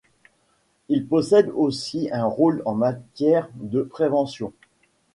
Il 0.89 1.05
possède 1.05 1.51
aussi 1.55 2.09
un 2.11 2.25
rôle 2.25 2.63
en 2.65 2.73
matière 2.73 3.47
de 3.53 3.83
prévention. 3.83 4.51